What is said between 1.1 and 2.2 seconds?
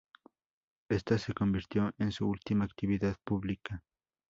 se convirtió en